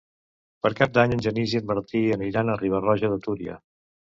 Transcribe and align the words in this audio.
Per 0.65 0.71
Cap 0.79 0.95
d'Any 0.95 1.13
en 1.17 1.21
Genís 1.27 1.53
i 1.57 1.61
en 1.61 1.67
Martí 1.73 2.03
aniran 2.17 2.49
a 2.55 2.59
Riba-roja 2.63 3.13
de 3.15 3.21
Túria. 3.29 3.61